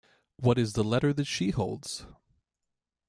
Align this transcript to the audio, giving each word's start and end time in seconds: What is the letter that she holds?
What 0.37 0.57
is 0.57 0.73
the 0.73 0.83
letter 0.83 1.13
that 1.13 1.25
she 1.27 1.51
holds? 1.51 2.07